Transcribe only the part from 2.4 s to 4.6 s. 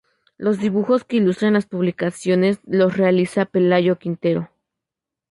los realiza Pelayo Quintero.